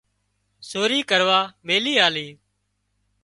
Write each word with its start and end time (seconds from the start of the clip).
سوري 0.69 0.99
ڪروا 1.09 1.39
ميلي 1.67 1.93
آلي 2.07 2.27